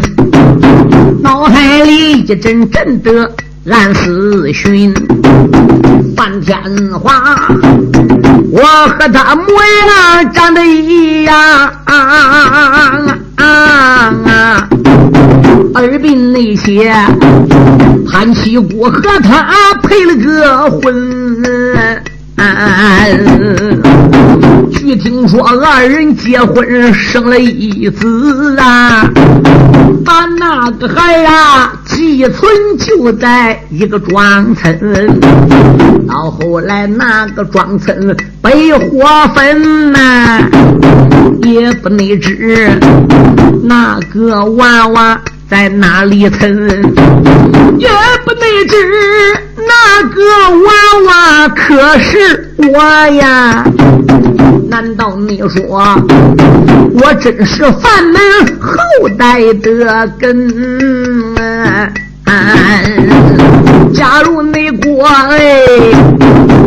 [1.24, 3.36] 脑海里一阵阵的
[3.70, 4.94] 俺是寻。
[6.16, 6.56] 范天
[7.00, 7.48] 华，
[8.52, 9.46] 我和他模
[9.88, 12.60] 样长得一样啊啊啊啊
[13.36, 13.46] 啊啊
[14.26, 14.70] 啊，
[15.76, 16.94] 耳鬓那些
[18.10, 22.04] 潘七姑和他配了个婚。
[24.72, 29.10] 据听说二人结婚生了一子啊，
[30.04, 35.20] 把那个孩呀寄存就在一个庄村。
[36.08, 40.40] 到后来那个庄村被火焚呐，
[41.44, 42.70] 也不内知
[43.64, 46.68] 那个娃娃在哪里存，
[47.80, 47.88] 也
[48.26, 48.76] 不内知。
[49.68, 50.22] 那个
[50.64, 50.68] 娃
[51.08, 52.78] 娃可是我
[53.16, 53.64] 呀？
[54.70, 55.62] 难道你说
[56.96, 58.20] 我真是范门
[58.60, 60.52] 后代的根？
[63.94, 65.62] 假如你过哎，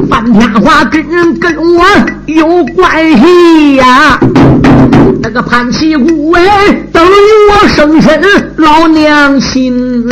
[0.09, 1.85] 范天华跟人跟我
[2.27, 4.19] 有关系呀？
[5.23, 6.43] 那个潘七姑哎，
[6.93, 8.21] 等我生身
[8.57, 10.07] 老娘亲。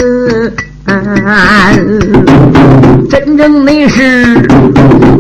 [3.11, 4.35] 真正的是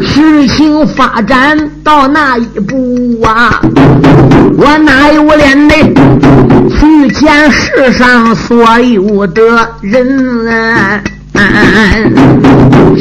[0.02, 3.22] 事情发展到那一步？
[3.22, 3.60] 啊，
[4.58, 5.74] 我哪有脸呢？
[6.70, 9.42] 去见世上所有的
[9.80, 11.00] 人啊！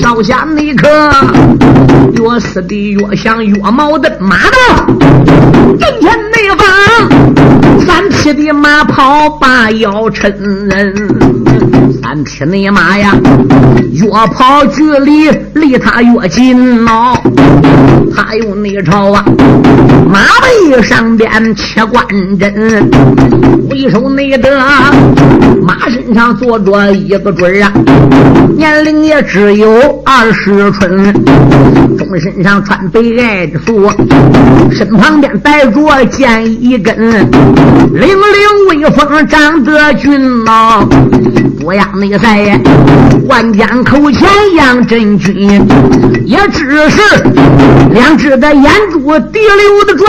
[0.02, 0.88] 少侠你可
[2.14, 4.86] 越死的越像越毛的马道，
[5.80, 6.66] 阵前那方
[7.86, 10.34] 三匹的马跑把腰抻。
[12.14, 13.12] 三匹内马呀，
[13.92, 17.18] 越跑距离离他越近喽。
[18.16, 19.26] 他用那朝啊，
[20.12, 20.20] 马
[20.70, 22.06] 背上边切关
[22.38, 22.88] 针，
[23.72, 24.48] 为首内的
[25.64, 27.72] 马身上坐着一个准啊，
[28.56, 29.68] 年龄也只有
[30.06, 31.12] 二十春，
[31.98, 33.90] 中身上穿白艾的服，
[34.72, 40.88] 身旁边带着剑一根，凛凛威风长得俊呐。
[41.66, 42.60] 我呀，个在
[43.28, 45.66] 万江口前杨真君，
[46.26, 47.02] 也只是
[47.92, 50.08] 两只的眼珠滴溜的转，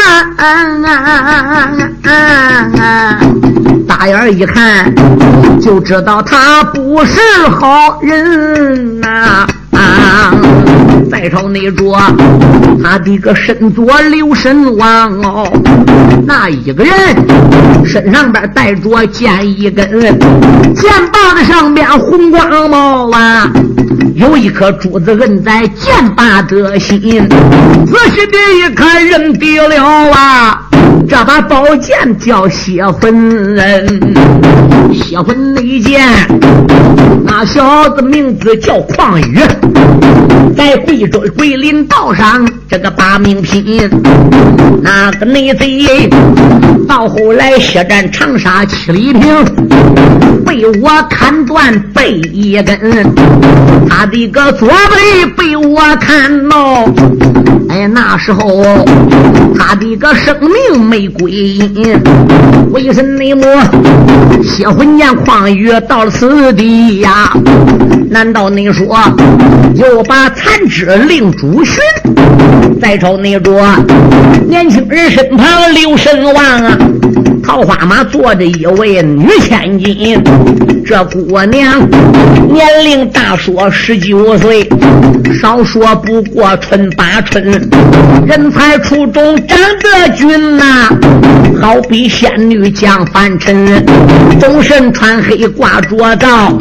[3.86, 4.92] 大眼一看
[5.60, 9.46] 就知道他不是好人呐。
[11.10, 11.98] 再朝那桌，
[12.82, 15.46] 他的个身左留神王哦，
[16.26, 16.92] 那一个人
[17.84, 19.88] 身上边带着剑一根，
[20.74, 23.50] 剑把子上边红光冒啊，
[24.14, 30.62] 有一颗珠子摁在剑把的心，仔细的一看认得了啊，
[31.08, 33.56] 这把宝剑叫血魂，
[34.92, 36.02] 血魂那剑，
[37.24, 39.38] 那小子名字叫旷宇。
[40.56, 43.90] 在贵州桂林道上，这个把命拼，
[44.80, 46.08] 那个内贼
[46.86, 49.22] 到后来血战长沙七里坪，
[50.46, 52.78] 被我砍断背一根，
[53.88, 56.84] 他的个左背被我砍了，
[57.70, 58.62] 哎，那时候
[59.58, 62.00] 他的个生命没归阴，
[62.70, 63.24] 为什么
[64.44, 67.32] 血魂剑旷宇到了此地呀？
[68.10, 68.96] 难道你说？
[69.74, 71.76] 又把残肢令主巡，
[72.80, 73.60] 再瞅那桌
[74.48, 76.78] 年轻人身旁留神望啊，
[77.42, 80.22] 桃花马坐着一位女千金，
[80.86, 81.88] 这姑娘
[82.50, 84.68] 年龄大说十九岁，
[85.40, 87.42] 少说不过春八春，
[88.26, 90.88] 人才出众长得俊呐，
[91.60, 93.66] 好比仙女降凡尘，
[94.38, 96.52] 终身穿黑挂着罩，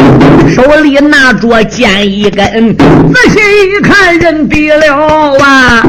[0.56, 2.76] 手里拿着剑一根。
[2.78, 5.84] 仔细一看，认得了啊！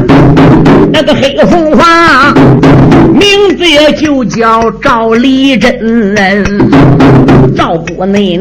[0.91, 2.33] 那个黑凤凰，
[3.13, 6.15] 名字也就叫赵丽珍。
[7.55, 8.39] 赵姑娘，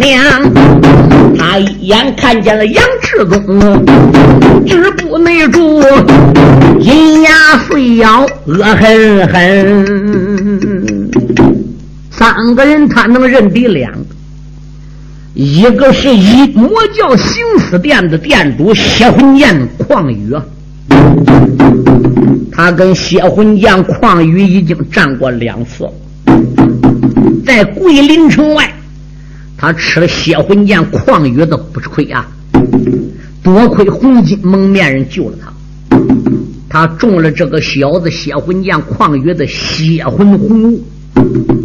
[1.39, 3.85] 她一眼看见了杨志忠，
[4.67, 5.83] 止不内住，
[6.81, 7.31] 银牙
[7.69, 11.11] 碎咬，恶狠狠。
[12.11, 13.99] 三个人，他能认得两个。
[15.35, 20.33] 一个是一魔教行思殿的殿主血魂剑旷宇，
[22.53, 25.89] 他跟血魂剑旷宇已经战过两次，
[27.45, 28.73] 在桂林城外，
[29.57, 32.29] 他吃了血魂剑旷宇的不亏啊！
[33.43, 35.53] 多亏红金蒙面人救了他，
[36.69, 40.79] 他中了这个小子血魂剑旷宇的血魂红。
[41.15, 41.64] 第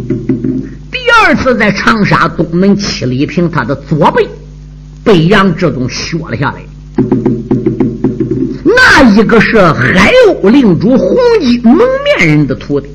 [1.30, 4.28] 二次在长沙东门七里坪，他的左背
[5.04, 6.60] 被杨志宗削了下来。
[8.64, 12.88] 那一个是海鸥领主红衣蒙面人的徒弟，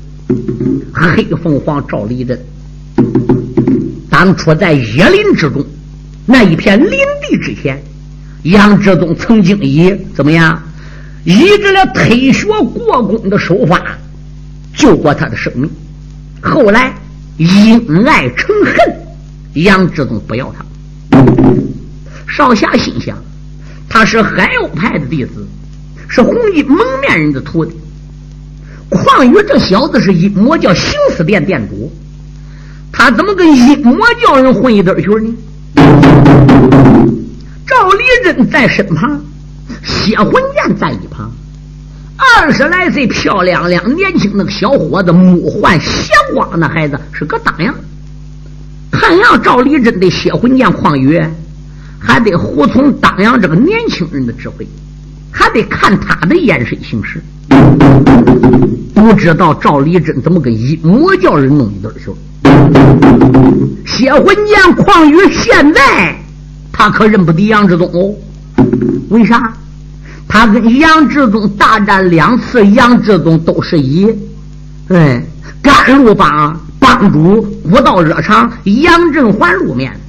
[0.92, 2.38] 黑凤凰赵立珍。
[4.10, 5.64] 当初在椰林之中，
[6.26, 7.82] 那一片林地之前，
[8.42, 10.62] 杨志宗曾经以怎么样，
[11.24, 13.96] 以这了推学过宫的手法
[14.74, 15.70] 救过他的生命。
[16.42, 16.94] 后来
[17.36, 18.74] 因爱成恨，
[19.54, 20.64] 杨志忠不要他。
[22.28, 23.16] 少侠心想，
[23.88, 25.46] 他是海鸥派的弟子。
[26.08, 27.74] 是红衣蒙面人的徒弟，
[28.88, 31.90] 况于这小子是一魔教行死殿殿主，
[32.92, 35.34] 他怎么跟阴魔教人混一堆去呢？
[37.66, 39.20] 赵立人在身旁，
[39.82, 41.28] 血魂剑在一旁，
[42.16, 47.74] 二十来岁漂亮亮年轻那个小伙子，目幻邪光那孩子是个当阳，
[48.90, 51.20] 看样赵立珍的血魂剑旷宇
[51.98, 54.66] 还得服从当阳这个年轻人的指挥。
[55.38, 57.22] 还得看他的眼神行事，
[58.94, 62.10] 不知道赵立珍怎么跟一魔教人弄一对去。
[63.84, 66.18] 血魂剑况宇现在
[66.72, 68.14] 他可认不得杨志忠哦。
[69.10, 69.52] 为啥？
[70.28, 74.12] 他跟杨志忠大战两次，杨志忠都是以
[74.88, 75.22] 哎
[75.62, 80.00] 甘露帮帮主武道热肠杨振环露面的。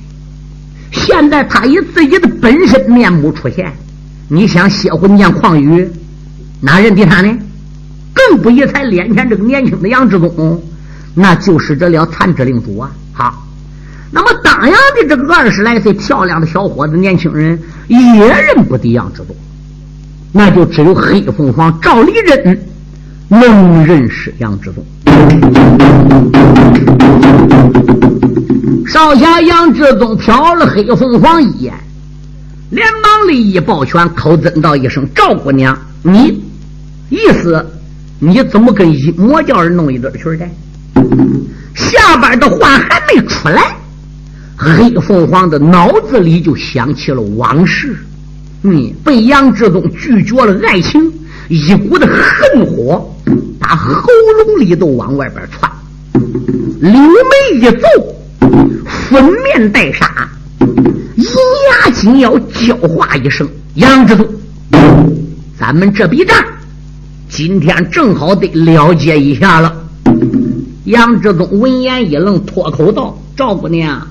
[0.91, 3.74] 现在他以自己的本身面目出现。
[4.30, 5.89] 你想邪魂剑旷宇，
[6.61, 7.38] 哪认得他呢？
[8.13, 10.61] 更不宜才脸前这个年轻的杨志忠，
[11.13, 12.91] 那就是这了残肢领主啊！
[13.13, 13.47] 好，
[14.11, 17.57] 那么当阳的这个二十来岁漂亮的小伙子、年轻人
[17.88, 17.97] 也
[18.28, 19.36] 认不得杨志忠，
[20.38, 22.60] 那就只有黑凤凰赵立珍
[23.28, 24.86] 能认识杨志忠。
[28.86, 31.74] 少侠杨志忠瞟了黑凤凰一眼。
[32.70, 36.44] 连忙立意抱拳，口尊道一声：“赵姑娘，你
[37.10, 37.66] 意思
[38.20, 40.46] 你怎么跟阴魔教人弄一对群的？”
[41.74, 43.76] 下边的话还没出来，
[44.56, 47.98] 黑凤凰的脑子里就想起了往事。
[48.64, 51.12] 嗯，被杨志忠拒绝了爱情，
[51.47, 53.16] 一股的恨火
[53.60, 54.10] 打喉
[54.45, 55.72] 咙里都往外边窜，
[56.82, 57.88] 柳眉一皱，
[58.88, 60.28] 粉面带杀。
[61.16, 64.28] 银牙紧咬，叫化一声：“杨志忠，
[65.60, 66.38] 咱们这笔账
[67.30, 69.76] 今天正好得了结一下了。”
[70.86, 74.08] 杨志忠闻言一愣，脱口道：“赵姑娘，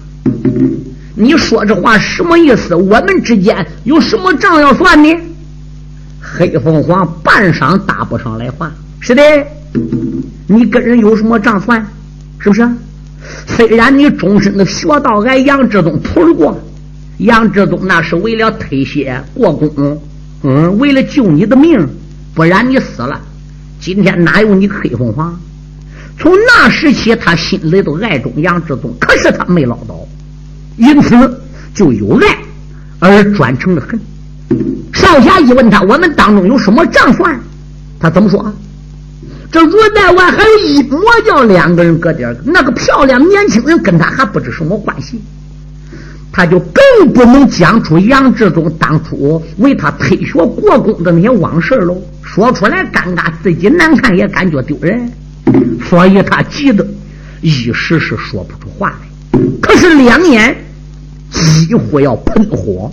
[1.17, 2.77] 你说这话什么意思？
[2.77, 5.09] 我们之间有什么账要算呢？”
[6.23, 9.23] 黑凤凰半晌答不上来话：“是的，
[10.47, 11.85] 你跟人有什么账算？
[12.39, 12.69] 是不是？
[13.47, 16.61] 虽然你终身的学到俺杨志忠扑过。”
[17.19, 19.99] 杨志忠那是为了推卸过功，
[20.43, 21.89] 嗯，为了救你的命，
[22.35, 23.19] 不然你死了，
[23.81, 25.35] 今天哪有你黑凤凰？
[26.19, 29.99] 从那时起，他心里都爱中杨志忠，可是他没捞到，
[30.77, 31.41] 因此
[31.75, 32.39] 就有爱
[32.99, 33.99] 而转成了恨。
[34.93, 37.39] 少侠一问他，我们当中有什么账算？
[37.99, 38.55] 他怎么说？
[39.51, 45.21] 这如代外还有一魔教两个人搁点那个漂亮年轻人跟他还不知什么关系。
[46.33, 55.11] 他就更不能讲出杨志忠当初为他推学国公的那些往事喽，说出来尴尬，自己难看，也感觉丢人，
[55.89, 56.87] 所以他急得
[57.41, 59.41] 一时是说不出话来。
[59.63, 60.55] 可是两眼
[61.31, 62.93] 几乎要喷火，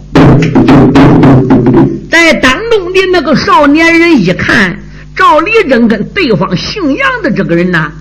[2.09, 4.77] 在当中的那个少年人一看，
[5.15, 7.91] 赵立珍跟对方姓杨的这个人呢，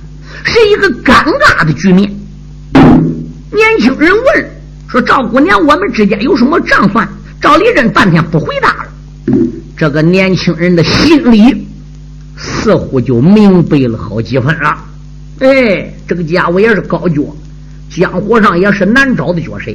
[0.45, 2.11] 是一个尴尬的局面。
[3.53, 4.51] 年轻人问。
[4.89, 7.09] 说赵姑娘，我们之间有什么账算？
[7.41, 8.93] 赵立珍半天不回答了。
[9.74, 11.66] 这个年轻人的心里
[12.37, 14.76] 似乎就明白了好几分了。
[15.39, 17.22] 哎，这个家伙也是高脚，
[17.89, 19.72] 江湖上也是难找的角色，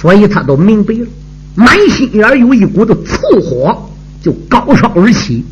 [0.00, 1.06] 所以他都明白了，
[1.54, 3.90] 满心眼有一股子醋火
[4.22, 5.44] 就高烧而起，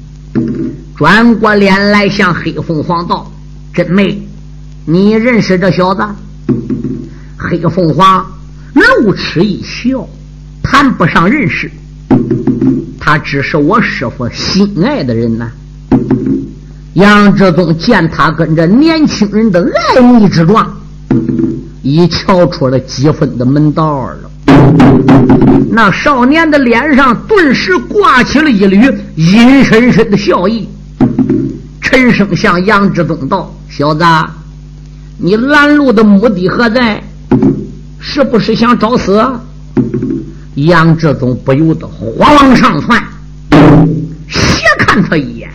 [0.96, 3.30] 转过脸来向黑凤凰道
[3.74, 4.22] ：“真妹，
[4.84, 6.02] 你认识这小子？”
[7.36, 8.24] 黑凤凰。
[8.74, 10.06] 露齿一笑，
[10.62, 11.70] 谈不上认识，
[13.00, 15.50] 他只是我师傅心爱的人呐。
[16.92, 20.78] 杨志忠见他跟这年轻人的爱密之状，
[21.82, 24.30] 已瞧出了几分的门道了。
[25.70, 28.80] 那少年的脸上顿时挂起了一缕
[29.16, 30.68] 阴深深的笑意，
[31.82, 34.04] 沉声向杨志忠道：“小子，
[35.18, 37.02] 你拦路的目的何在？
[38.00, 39.22] 是不是想找死？
[40.54, 43.02] 杨志忠不由得火往上窜，
[44.28, 45.50] 斜看他一眼。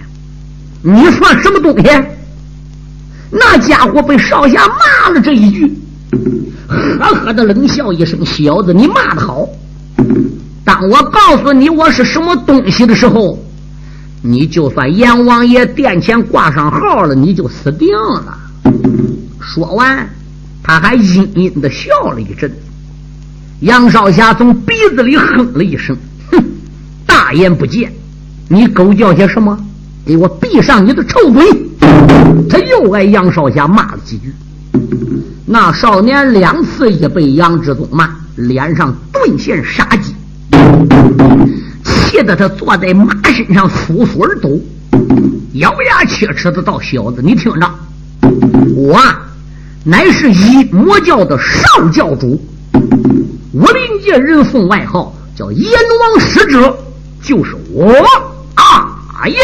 [0.84, 1.90] 你算什么东西？
[3.32, 5.74] 那家伙被少侠骂了这一句，
[6.68, 9.48] 呵呵的冷笑一声：“小子，你骂的好！
[10.64, 13.38] 当我告诉你我是什么东西的时候，
[14.22, 18.38] 你就算阎王爷殿前挂上号了，你就死定了。”
[19.42, 20.10] 说完，
[20.64, 22.52] 他还阴阴的笑了一阵。
[23.62, 25.96] 杨少侠从鼻子里哼了一声
[26.32, 26.44] ：“哼，
[27.06, 27.90] 大言不惭！
[28.48, 29.58] 你狗叫些什么？
[30.06, 31.44] 给我闭上你的臭嘴！”
[32.50, 34.34] 他又挨杨少侠骂了几句。
[35.54, 40.16] 那少年两次也被杨志忠骂，脸上顿现杀机，
[41.84, 44.50] 气得他坐在马身上簌簌而抖，
[45.56, 47.70] 咬牙切齿的道：“小子，你听着，
[48.78, 48.98] 我
[49.84, 52.42] 乃是一魔教的少教主。”
[53.52, 56.74] 武林界人送外号叫阎王使者，
[57.22, 57.94] 就是我
[58.56, 59.36] 阿爷。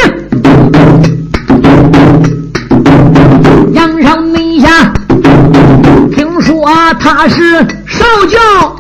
[7.19, 7.41] 他是
[7.87, 8.37] 少教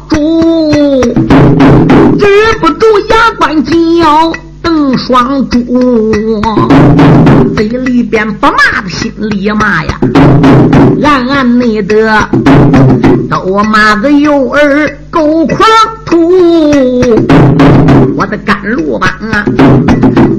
[0.09, 1.01] 主，
[2.19, 2.27] 止
[2.61, 4.31] 不住牙关紧咬。
[4.61, 5.59] 瞪双珠，
[7.55, 9.99] 嘴里边不骂的，心里骂呀，
[11.03, 12.29] 暗暗内的
[13.27, 15.67] 都骂个幼儿狗狂
[16.05, 16.29] 徒。
[18.15, 19.43] 我的甘露帮啊，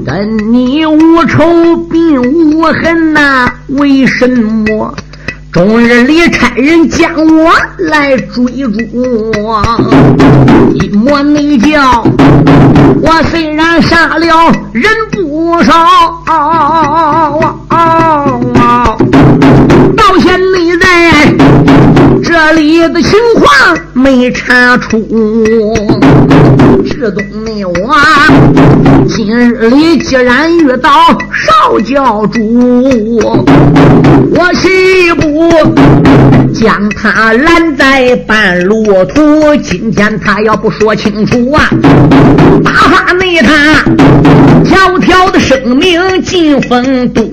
[0.05, 1.43] 跟你无仇
[1.91, 4.95] 并无恨呐，为什么？
[5.51, 9.31] 终日里差人将我来追逐，
[10.75, 12.03] 一摸内叫，
[13.01, 15.73] 我虽然杀了人不少，
[19.97, 20.39] 到现
[20.79, 21.33] 在
[22.23, 23.48] 这里的情况
[23.99, 24.97] 没查出。
[26.85, 27.93] 知东的我，
[29.07, 30.89] 今日里既然遇到
[31.33, 33.19] 少教主，
[34.31, 35.51] 我岂不
[36.53, 39.55] 将他拦在半路途？
[39.57, 41.69] 今天他要不说清楚啊，
[42.63, 43.83] 打发内他
[44.63, 47.23] 条条的生命进丰都。